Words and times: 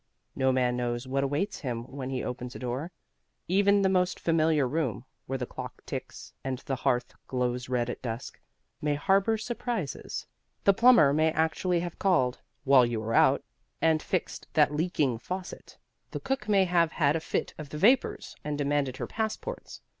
No 0.35 0.51
man 0.51 0.75
knows 0.75 1.05
what 1.07 1.23
awaits 1.23 1.59
him 1.59 1.83
when 1.83 2.09
he 2.09 2.23
opens 2.23 2.55
a 2.55 2.57
door. 2.57 2.91
Even 3.47 3.83
the 3.83 3.87
most 3.87 4.19
familiar 4.19 4.67
room, 4.67 5.05
where 5.27 5.37
the 5.37 5.45
clock 5.45 5.85
ticks 5.85 6.33
and 6.43 6.57
the 6.65 6.77
hearth 6.77 7.13
glows 7.27 7.69
red 7.69 7.87
at 7.87 8.01
dusk, 8.01 8.41
may 8.81 8.95
harbor 8.95 9.37
surprises. 9.37 10.25
The 10.63 10.73
plumber 10.73 11.13
may 11.13 11.31
actually 11.31 11.81
have 11.81 11.99
called 11.99 12.41
(while 12.63 12.83
you 12.83 12.99
were 12.99 13.13
out) 13.13 13.43
and 13.79 14.01
fixed 14.01 14.47
that 14.53 14.73
leaking 14.73 15.19
faucet. 15.19 15.77
The 16.09 16.19
cook 16.19 16.49
may 16.49 16.63
have 16.65 16.93
had 16.93 17.15
a 17.15 17.19
fit 17.19 17.53
of 17.59 17.69
the 17.69 17.77
vapors 17.77 18.35
and 18.43 18.57
demanded 18.57 18.97
her 18.97 19.05
passports. 19.05 19.81